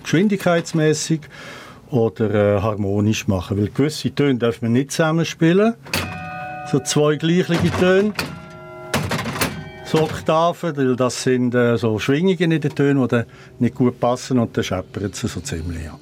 geschwindigkeitsmäßig 0.03 1.21
oder 1.91 2.57
äh, 2.57 2.61
harmonisch 2.61 3.27
machen. 3.27 3.57
Weil 3.57 3.69
gewisse 3.69 4.13
Töne 4.13 4.39
darf 4.39 4.61
man 4.61 4.73
nicht 4.73 4.91
zusammenspielen. 4.91 5.75
So 6.71 6.79
zwei 6.79 7.15
gleiche 7.15 7.71
Töne. 7.79 8.13
So 9.85 10.03
Oktaven, 10.03 10.77
weil 10.77 10.95
das 10.95 11.21
sind 11.21 11.53
äh, 11.53 11.77
so 11.77 11.99
Schwingungen 11.99 12.51
in 12.51 12.61
den 12.61 12.73
Tönen, 12.73 13.07
die 13.07 13.23
nicht 13.59 13.75
gut 13.75 13.99
passen 13.99 14.39
und 14.39 14.55
dann 14.55 14.63
scheppert 14.63 15.13
es 15.13 15.19
so 15.19 15.41
ziemlich 15.41 15.89
an. 15.89 15.99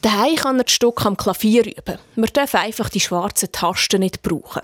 Daheim 0.00 0.34
kann 0.34 0.58
er 0.58 0.64
das 0.64 0.72
Stück 0.72 1.06
am 1.06 1.16
Klavier 1.16 1.64
üben. 1.64 1.98
Man 2.16 2.28
darf 2.32 2.56
einfach 2.56 2.88
die 2.88 2.98
schwarzen 2.98 3.52
Tasten 3.52 4.00
nicht 4.00 4.22
brauchen. 4.22 4.62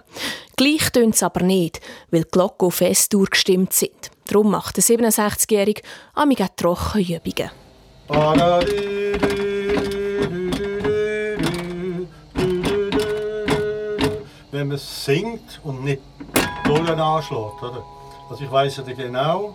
Gleich 0.56 0.90
tönt 0.90 1.14
es 1.14 1.22
aber 1.22 1.44
nicht, 1.44 1.80
weil 2.10 2.24
die 2.24 2.30
Glocken 2.32 2.72
fest 2.72 3.12
durchgestimmt 3.12 3.72
sind. 3.72 4.10
Darum 4.26 4.50
macht 4.50 4.76
der 4.76 4.82
67-Jährige 4.82 5.82
amig 6.14 6.44
Trockenübungen. 6.56 7.50
Man 14.78 14.86
singt 14.86 15.60
und 15.64 15.84
nicht 15.84 16.02
Tonen 16.64 17.00
anschlägt. 17.00 17.62
Oder? 17.62 17.84
Also 18.30 18.44
ich 18.44 18.50
weiss 18.50 18.76
ja 18.76 18.82
genau, 18.84 19.54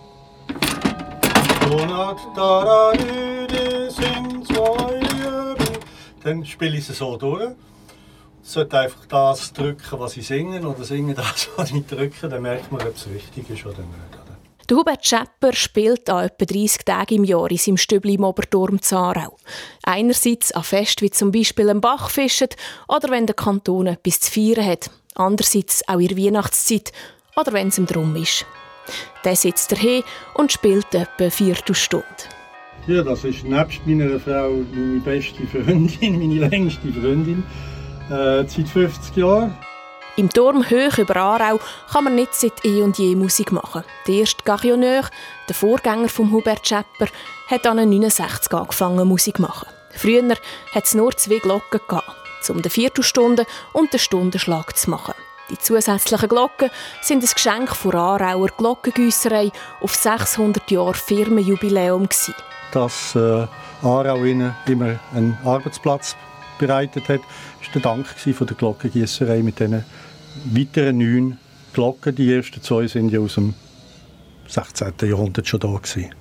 Tonart, 1.68 2.20
da, 2.36 2.92
sind 3.88 4.46
zwei 4.46 5.00
dann 6.22 6.44
spiele 6.44 6.78
ich 6.78 6.88
es 6.88 6.98
so 6.98 7.16
durch. 7.16 7.50
Ich 8.42 8.50
sollte 8.50 8.78
einfach 8.78 9.04
das 9.06 9.52
drücken, 9.52 10.00
was 10.00 10.16
ich 10.16 10.26
singe, 10.26 10.66
oder 10.66 10.82
singen 10.84 11.14
das, 11.14 11.48
was 11.56 11.70
ich 11.70 11.86
drücke, 11.86 12.28
dann 12.28 12.42
merkt 12.42 12.72
man, 12.72 12.80
ob 12.80 12.94
es 12.94 13.06
richtig 13.08 13.48
ist 13.50 13.66
oder 13.66 13.78
nicht. 13.78 14.24
Der 14.70 14.78
Hubert 14.78 15.04
Schäpper 15.04 15.52
spielt 15.52 16.08
an 16.08 16.24
etwa 16.24 16.46
30 16.46 16.84
Tagen 16.86 17.16
im 17.16 17.24
Jahr 17.24 17.50
in 17.50 17.58
seinem 17.58 17.76
Stübli 17.76 18.14
im 18.14 18.24
Oberturm 18.24 18.80
Zarau. 18.80 19.36
Einerseits 19.82 20.52
an 20.52 20.64
Fest 20.64 21.02
wie 21.02 21.10
zum 21.10 21.32
Beispiel 21.32 21.68
ein 21.68 21.82
Bachfischen 21.82 22.48
oder 22.88 23.10
wenn 23.10 23.26
der 23.26 23.34
Kanton 23.34 23.88
etwas 23.88 24.20
zu 24.20 24.32
feiern 24.32 24.64
hat. 24.64 24.90
Andererseits 25.14 25.86
auch 25.88 25.98
in 25.98 26.08
der 26.08 26.18
Weihnachtszeit 26.18 26.92
oder 27.36 27.52
wenn 27.52 27.68
es 27.68 27.78
ihm 27.78 27.86
drum 27.86 28.14
ist. 28.16 28.46
Der 29.24 29.36
sitzt 29.36 29.72
daheim 29.72 30.02
und 30.34 30.52
spielt 30.52 30.94
etwa 30.94 31.08
eine 31.18 31.30
Viertelstunde. 31.30 32.04
Ja, 32.86 33.02
das 33.02 33.24
ist 33.24 33.44
nebst 33.44 33.86
meiner 33.86 34.20
Frau 34.20 34.50
meine 34.72 35.00
beste 35.00 35.46
Freundin, 35.46 36.18
meine 36.18 36.48
längste 36.48 36.92
Freundin, 36.92 37.42
äh, 38.10 38.44
seit 38.46 38.68
50 38.68 39.16
Jahren. 39.16 39.56
Im 40.16 40.28
Turm 40.28 40.62
hoch 40.70 40.98
über 40.98 41.16
Aarau 41.16 41.58
kann 41.90 42.04
man 42.04 42.14
nicht 42.14 42.34
seit 42.34 42.64
eh 42.64 42.82
und 42.82 42.98
je 42.98 43.16
Musik 43.16 43.50
machen. 43.50 43.82
Der 44.06 44.16
erste 44.16 44.44
Garioneur, 44.44 45.08
der 45.48 45.54
Vorgänger 45.54 46.08
von 46.08 46.30
Hubert 46.30 46.68
Schäpper, 46.68 47.08
hat 47.48 47.66
an 47.66 47.76
69 47.76 48.52
angefangen 48.52 49.08
Musik 49.08 49.36
zu 49.36 49.42
machen. 49.42 49.68
Früher 49.90 50.36
hat 50.72 50.84
es 50.84 50.94
nur 50.94 51.16
zwei 51.16 51.38
Glocken 51.38 51.80
gehabt, 51.88 52.12
um 52.50 52.62
die 52.62 52.70
Viertelstunde 52.70 53.46
und 53.72 53.92
den 53.92 54.00
Stundenschlag 54.00 54.76
zu 54.76 54.90
machen. 54.90 55.14
Die 55.50 55.58
zusätzlichen 55.58 56.28
Glocken 56.28 56.70
sind 57.02 57.22
ein 57.22 57.28
Geschenk 57.28 57.76
von 57.76 57.94
Aarauer 57.94 58.48
Glockengüsserei 58.56 59.52
auf 59.80 59.94
600 59.94 60.70
Jahre 60.70 60.94
Firmenjubiläum. 60.94 62.04
Gewesen. 62.04 62.34
Dass 62.72 63.14
äh, 63.14 63.46
Aarau 63.82 64.24
ihnen 64.24 64.54
immer 64.66 64.98
einen 65.12 65.36
Arbeitsplatz 65.44 66.16
bereitet 66.58 67.08
hat, 67.08 67.20
war 67.20 67.72
der 67.74 67.82
Dank 67.82 68.06
von 68.06 68.46
der 68.46 68.56
Glockengießerei 68.56 69.42
mit 69.42 69.60
diesen 69.60 69.84
weiteren 70.46 70.98
neun 70.98 71.38
Glocken. 71.74 72.14
Die 72.14 72.32
ersten 72.32 72.62
zwei 72.62 72.86
sind 72.86 73.10
ja 73.10 73.20
aus 73.20 73.34
dem 73.34 73.54
16. 74.48 74.94
Jahrhundert 75.02 75.46
schon 75.46 75.60
da 75.60 75.68
gewesen. 75.68 76.14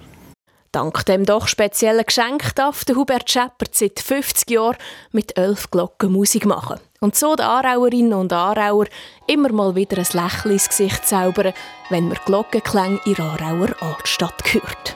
Dank 0.73 1.05
dem 1.05 1.23
doch 1.23 1.47
speziellen 1.47 2.03
Geschenk 2.03 2.55
darf 2.55 2.83
der 2.83 2.95
Hubert 2.95 3.29
Schepper 3.29 3.67
seit 3.71 3.99
50 3.99 4.49
Jahren 4.49 4.75
mit 5.11 5.37
elf 5.37 5.69
Glocken 5.69 6.11
Musik 6.11 6.47
machen. 6.47 6.79
Und 6.99 7.15
so 7.15 7.35
die 7.35 7.43
Aarauerinnen 7.43 8.15
und 8.15 8.33
Aarauer 8.33 8.87
immer 9.27 9.51
mal 9.51 9.75
wieder 9.75 9.99
ein 9.99 10.07
Lächeln 10.13 10.53
ins 10.53 10.67
Gesicht 10.67 11.05
zaubern, 11.07 11.53
wenn 11.91 12.07
man 12.07 12.17
Glockenklänge 12.25 12.99
in 13.05 13.21
Aarauer 13.21 13.69
Altstadt 13.81 14.51
hört. 14.51 14.95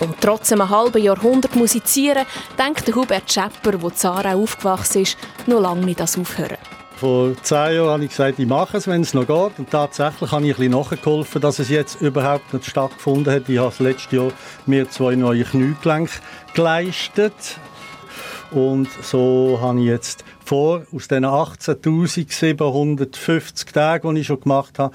Und 0.00 0.18
trotz 0.22 0.50
einem 0.52 0.70
halben 0.70 1.02
Jahrhundert 1.02 1.54
musizieren, 1.54 2.24
denkt 2.58 2.88
der 2.88 2.94
Hubert 2.94 3.30
Schepper, 3.30 3.72
der 3.72 3.90
in 3.90 4.06
Aarau 4.06 4.42
aufgewachsen 4.42 5.02
ist, 5.02 5.18
noch 5.46 5.60
lange 5.60 5.84
nicht 5.84 6.00
das 6.00 6.16
Aufhören. 6.16 6.56
Vor 7.02 7.34
zehn 7.42 7.74
Jahren 7.74 7.90
habe 7.90 8.04
ich 8.04 8.10
gesagt, 8.10 8.38
ich 8.38 8.46
mache 8.46 8.76
es, 8.76 8.86
wenn 8.86 9.00
es 9.00 9.12
noch 9.12 9.26
geht. 9.26 9.58
Und 9.58 9.68
tatsächlich 9.68 10.30
habe 10.30 10.46
ich 10.46 10.52
ein 10.52 10.56
bisschen 10.56 10.70
nachgeholfen, 10.70 11.42
dass 11.42 11.58
es 11.58 11.68
jetzt 11.68 12.00
überhaupt 12.00 12.54
nicht 12.54 12.64
stattgefunden 12.64 13.34
hat. 13.34 13.48
Ich 13.48 13.58
habe 13.58 13.74
letztes 13.80 14.12
Jahr 14.12 14.30
mir 14.66 14.88
zwei 14.88 15.16
neue 15.16 15.42
Kniegelenke 15.42 16.12
geleistet. 16.54 17.58
Und 18.52 18.88
so 19.02 19.58
habe 19.60 19.80
ich 19.80 19.86
jetzt 19.86 20.24
vor, 20.44 20.86
aus 20.94 21.08
diesen 21.08 21.24
18.750 21.24 23.72
Tagen, 23.72 24.14
die 24.14 24.20
ich 24.20 24.28
schon 24.28 24.38
gemacht 24.38 24.78
habe, 24.78 24.94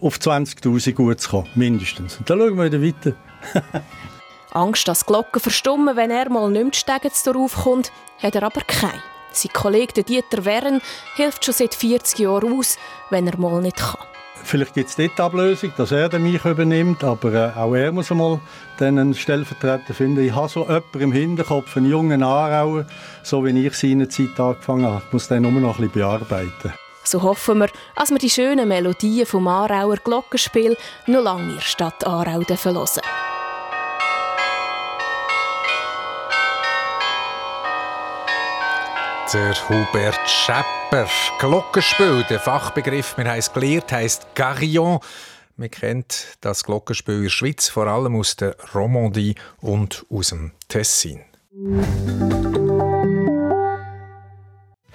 auf 0.00 0.16
20.000 0.16 0.92
gut 0.94 1.20
zu 1.20 1.30
kommen, 1.30 1.46
mindestens. 1.54 2.16
Und 2.16 2.28
dann 2.28 2.40
schauen 2.40 2.56
wir 2.56 2.64
wieder 2.64 2.82
weiter. 2.82 3.12
Angst, 4.50 4.88
dass 4.88 5.04
die 5.04 5.06
Glocken 5.06 5.40
verstummen, 5.40 5.94
wenn 5.94 6.10
er 6.10 6.30
mal 6.30 6.50
nicht 6.50 6.64
mehr 6.64 6.72
die 6.72 6.78
Stege 6.78 7.12
raufkommt, 7.32 7.92
hat 8.20 8.34
er 8.34 8.42
aber 8.42 8.62
keine. 8.62 9.00
Sein 9.38 9.52
Kollege 9.52 10.02
Dieter 10.02 10.44
Wern 10.44 10.80
hilft 11.14 11.44
schon 11.44 11.54
seit 11.54 11.74
40 11.74 12.18
Jahren 12.18 12.58
aus, 12.58 12.76
wenn 13.10 13.28
er 13.28 13.38
mal 13.38 13.60
nicht 13.62 13.76
kann. 13.76 14.00
Vielleicht 14.42 14.74
gibt 14.74 14.88
es 14.88 14.96
dort 14.96 15.20
Ablösung, 15.20 15.72
dass 15.76 15.92
er 15.92 16.18
mich 16.18 16.44
übernimmt, 16.44 17.04
aber 17.04 17.32
äh, 17.32 17.58
auch 17.58 17.74
er 17.74 17.92
muss 17.92 18.10
einmal 18.10 18.40
einen 18.80 19.14
Stellvertreter 19.14 19.94
finden. 19.94 20.24
Ich 20.24 20.34
habe 20.34 20.48
so 20.48 20.62
jemanden 20.62 21.00
im 21.00 21.12
Hinterkopf, 21.12 21.76
einen 21.76 21.90
jungen 21.90 22.22
Aarauer, 22.22 22.86
so 23.22 23.44
wie 23.44 23.66
ich 23.66 23.74
seinerzeit 23.74 24.40
angefangen 24.40 24.86
habe. 24.86 25.02
Ich 25.06 25.12
muss 25.12 25.28
den 25.28 25.42
nur 25.42 25.52
noch 25.52 25.78
ein 25.78 25.88
bisschen 25.88 26.02
bearbeiten. 26.02 26.72
So 27.04 27.22
hoffen 27.22 27.58
wir, 27.58 27.68
dass 27.94 28.10
wir 28.10 28.18
die 28.18 28.30
schönen 28.30 28.68
Melodien 28.68 29.26
vom 29.26 29.46
Aarauer 29.48 29.96
Glockenspiel 29.96 30.76
noch 31.06 31.22
lange 31.22 31.44
in 31.44 31.54
der 31.54 31.60
Stadt 31.60 32.06
Aarau 32.06 32.32
hören 32.32 32.44
dürfen. 32.44 32.76
Der 39.32 39.54
Hubert 39.68 40.26
Schepper. 40.26 41.06
Glockenspiel, 41.38 42.24
der 42.30 42.40
Fachbegriff, 42.40 43.18
wir 43.18 43.26
haben 43.26 43.38
es 43.38 43.52
gelernt, 43.52 43.92
heisst 43.92 44.26
Carillon. 44.34 45.00
Man 45.56 45.70
kennt 45.70 46.38
das 46.40 46.64
Glockenspiel 46.64 47.16
in 47.16 47.22
der 47.24 47.28
Schweiz 47.28 47.68
vor 47.68 47.86
allem 47.88 48.16
aus 48.16 48.36
der 48.36 48.56
Romandie 48.74 49.34
und 49.60 50.06
aus 50.08 50.28
dem 50.28 50.52
Tessin. 50.68 51.20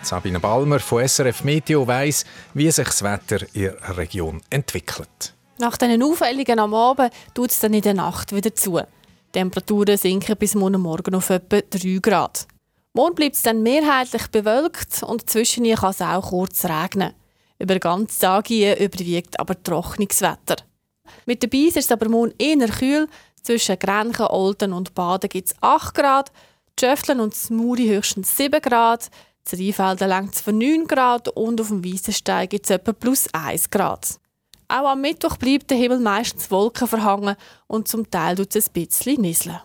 Sabine 0.01 0.39
Balmer 0.39 0.79
von 0.79 1.07
SRF 1.07 1.43
Meteo 1.43 1.85
weiss, 1.85 2.25
wie 2.55 2.71
sich 2.71 2.87
das 2.87 3.03
Wetter 3.03 3.45
in 3.53 3.73
der 3.79 3.97
Region 3.97 4.41
entwickelt. 4.49 5.35
Nach 5.59 5.77
diesen 5.77 6.01
Aufhellungen 6.01 6.57
am 6.57 6.73
Abend 6.73 7.13
tut 7.35 7.51
es 7.51 7.59
dann 7.59 7.75
in 7.75 7.81
der 7.81 7.93
Nacht 7.93 8.33
wieder 8.33 8.55
zu. 8.55 8.79
Die 8.79 8.85
Temperaturen 9.31 9.95
sinken 9.95 10.35
bis 10.37 10.55
morgen 10.55 11.13
auf 11.13 11.29
etwa 11.29 11.61
3 11.61 11.99
Grad. 12.01 12.47
Morgen 12.95 13.15
bleibt 13.15 13.35
es 13.35 13.41
dann 13.41 13.63
mehrheitlich 13.63 14.27
bewölkt 14.27 15.01
und 15.01 15.27
zwischen 15.27 15.65
kann 15.73 15.89
es 15.89 16.01
auch 16.01 16.29
kurz 16.29 16.63
regnen. 16.65 17.13
Über 17.57 17.75
den 17.75 17.79
ganzen 17.79 18.21
Tag 18.21 18.51
überwiegt 18.51 19.39
aber 19.39 19.61
trockenes 19.61 20.21
Wetter. 20.21 20.57
Mit 21.25 21.41
der 21.41 21.47
Beis 21.47 21.75
ist 21.75 21.85
es 21.85 21.91
aber 21.91 22.07
morgen 22.07 22.35
eher 22.37 22.67
kühl. 22.67 23.07
Zwischen 23.41 23.79
Grenchen, 23.79 24.27
Olten 24.27 24.73
und 24.73 24.93
Baden 24.93 25.29
gibt 25.29 25.49
es 25.49 25.55
8 25.59 25.95
Grad, 25.95 26.31
Tschöffeln 26.77 27.19
und 27.19 27.33
Smuri 27.33 27.87
höchstens 27.87 28.37
7 28.37 28.61
Grad, 28.61 29.09
zu 29.43 29.57
Rheinfelden 29.57 30.07
längt 30.07 30.35
es 30.35 30.41
von 30.41 30.57
9 30.57 30.87
Grad 30.87 31.27
und 31.29 31.59
auf 31.59 31.67
dem 31.67 31.83
Weissenstein 31.83 32.47
gibt 32.47 32.65
es 32.65 32.71
etwa 32.71 32.93
plus 32.93 33.27
1 33.33 33.69
Grad. 33.69 34.19
Auch 34.69 34.87
am 34.87 35.01
Mittwoch 35.01 35.37
bleibt 35.37 35.69
der 35.69 35.77
Himmel 35.77 35.99
meistens 35.99 36.49
Wolken 36.49 36.87
verhangen 36.87 37.35
und 37.67 37.87
zum 37.87 38.09
Teil 38.09 38.37
tut 38.37 38.55
es 38.55 38.69
ein 38.69 38.73
bisschen 38.73 39.21
nieseln. 39.21 39.59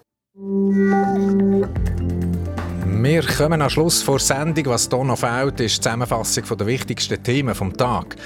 Wir 3.00 3.22
kommen 3.22 3.62
am 3.62 3.70
Schluss 3.70 4.02
vor 4.02 4.18
Sendung. 4.18 4.66
Was 4.66 4.88
hier 4.88 5.04
noch 5.04 5.18
fehlt, 5.18 5.60
ist 5.60 5.76
die 5.76 5.82
Zusammenfassung 5.82 6.42
der 6.58 6.66
wichtigsten 6.66 7.22
Themen 7.22 7.54
des 7.54 7.76
Tages. 7.76 8.16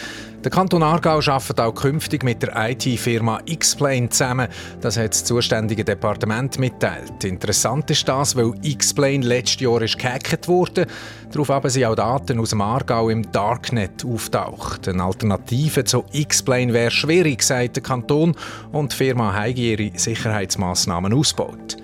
Der 0.42 0.50
Kanton 0.50 0.82
Aargau 0.82 1.18
arbeitet 1.18 1.61
auch 1.61 1.74
künftig 1.74 2.24
mit 2.24 2.42
der 2.42 2.70
IT-Firma 2.70 3.40
Xplane 3.42 4.08
zusammen. 4.08 4.48
Das 4.80 4.96
hat 4.96 5.11
das 5.11 5.24
zuständige 5.24 5.85
Departement 5.85 6.58
mitteilt. 6.58 7.22
Interessant 7.22 7.90
ist 7.90 8.08
das, 8.08 8.35
weil 8.35 8.52
Xplane 8.62 9.26
letztes 9.26 9.61
Jahr 9.61 9.82
ist 9.82 9.98
gehackt 9.98 10.48
wurde. 10.48 10.87
Daraufhin 11.30 11.68
sind 11.68 11.85
auch 11.85 11.94
Daten 11.94 12.40
aus 12.40 12.50
dem 12.50 12.62
Aargau 12.62 13.11
im 13.11 13.30
Darknet 13.30 14.06
auftaucht. 14.06 14.88
Eine 14.88 15.04
Alternative 15.04 15.85
zu 15.85 16.02
Xplane 16.26 16.72
wäre 16.72 16.90
schwierig, 16.90 17.42
sagt 17.42 17.76
der 17.76 17.82
Kanton, 17.82 18.35
und 18.72 18.92
die 18.92 18.96
Firma 18.96 19.46
ihre 19.46 19.90
Sicherheitsmaßnahmen 19.98 21.12
ausgebaut. 21.12 21.76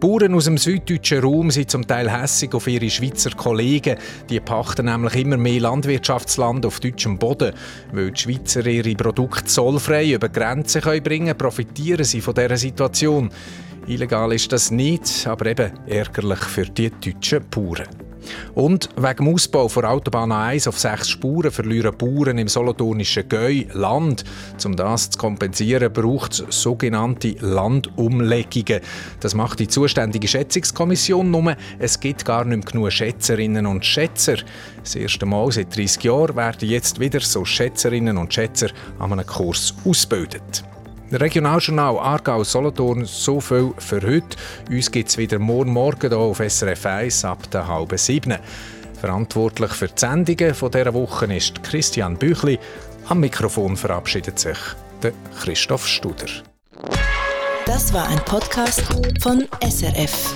Bauern 0.00 0.34
aus 0.34 0.44
dem 0.46 0.56
süddeutschen 0.56 1.22
Raum 1.22 1.50
sind 1.50 1.70
zum 1.70 1.86
Teil 1.86 2.10
hässig 2.10 2.54
auf 2.54 2.66
ihre 2.66 2.88
Schweizer 2.88 3.32
Kollegen. 3.32 3.98
Die 4.30 4.40
pachten 4.40 4.86
nämlich 4.86 5.14
immer 5.16 5.36
mehr 5.36 5.60
Landwirtschaftsland 5.60 6.64
auf 6.64 6.80
deutschem 6.80 7.18
Boden. 7.18 7.52
Weil 7.92 8.10
die 8.10 8.18
Schweizer 8.18 8.64
ihre 8.66 8.94
Produkte 8.94 9.44
zollfrei 9.44 10.12
über 10.12 10.30
Grenzen 10.30 10.80
bringen 10.80 11.26
können, 11.26 11.36
profitieren 11.36 12.04
sie 12.04 12.22
von 12.22 12.34
dieser 12.34 12.56
Situation. 12.56 13.28
Illegal 13.86 14.32
ist 14.32 14.50
das 14.52 14.70
nicht, 14.70 15.26
aber 15.26 15.46
eben 15.46 15.70
ärgerlich 15.86 16.40
für 16.40 16.64
die 16.64 16.90
deutschen 16.90 17.44
Bauern. 17.50 18.09
Und 18.54 18.88
wegen 18.96 19.24
dem 19.24 19.34
Ausbau 19.34 19.68
von 19.68 19.84
Autobahn 19.84 20.32
1 20.32 20.68
auf 20.68 20.78
sechs 20.78 21.08
Spuren 21.08 21.50
verlieren 21.50 21.96
Bauern 21.96 22.38
im 22.38 22.48
solothurnischen 22.48 23.28
Gäu 23.28 23.64
Land. 23.72 24.24
Um 24.64 24.76
das 24.76 25.10
zu 25.10 25.18
kompensieren, 25.18 25.92
braucht 25.92 26.32
es 26.32 26.62
sogenannte 26.62 27.36
Landumlegungen. 27.40 28.80
Das 29.20 29.34
macht 29.34 29.60
die 29.60 29.68
zuständige 29.68 30.28
Schätzungskommission 30.28 31.30
nur. 31.30 31.56
Es 31.78 32.00
gibt 32.00 32.24
gar 32.24 32.44
nicht 32.44 32.64
mehr 32.64 32.72
genug 32.72 32.92
Schätzerinnen 32.92 33.66
und 33.66 33.84
Schätzer. 33.84 34.36
Das 34.82 34.94
erste 34.94 35.26
Mal 35.26 35.50
seit 35.52 35.76
30 35.76 36.02
Jahren 36.04 36.36
werden 36.36 36.68
jetzt 36.68 37.00
wieder 37.00 37.20
so 37.20 37.44
Schätzerinnen 37.44 38.16
und 38.16 38.32
Schätzer 38.32 38.68
an 38.98 39.12
einem 39.12 39.26
Kurs 39.26 39.74
ausgebildet. 39.84 40.64
Regionaljournal 41.12 41.98
Aargau 41.98 42.44
Solothurn, 42.44 43.04
so 43.04 43.40
viel 43.40 43.72
für 43.78 44.00
heute. 44.00 44.36
Uns 44.70 44.90
gibt 44.90 45.08
es 45.08 45.18
wieder 45.18 45.40
morgen 45.40 45.72
Morgen 45.72 46.08
hier 46.08 46.16
auf 46.16 46.38
SRF 46.38 46.86
1 46.86 47.24
ab 47.24 47.50
der 47.50 47.66
halben 47.66 47.98
sieben. 47.98 48.36
Verantwortlich 49.00 49.72
für 49.72 49.88
die 49.88 49.94
Sendungen 49.96 50.54
dieser 50.54 50.94
Woche 50.94 51.34
ist 51.34 51.62
Christian 51.64 52.16
Büchli. 52.16 52.60
Am 53.08 53.20
Mikrofon 53.20 53.76
verabschiedet 53.76 54.38
sich 54.38 54.58
der 55.02 55.12
Christoph 55.40 55.86
Studer. 55.86 56.26
Das 57.66 57.92
war 57.92 58.08
ein 58.08 58.20
Podcast 58.24 58.82
von 59.20 59.48
SRF. 59.68 60.34